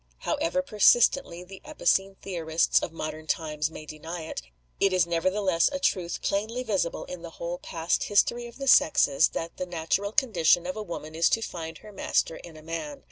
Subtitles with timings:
[0.21, 4.41] However persistently the epicene theorists of modern times may deny it,
[4.79, 9.27] it is nevertheless a truth plainly visible in the whole past history of the sexes
[9.33, 12.99] that the natural condition of a woman is to find her master in a man.